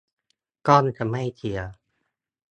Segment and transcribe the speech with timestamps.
[0.67, 1.59] กล้องจะไม่เสีย